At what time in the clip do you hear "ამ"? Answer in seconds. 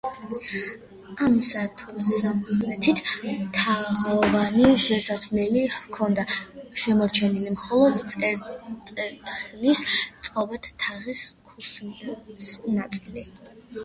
1.25-1.33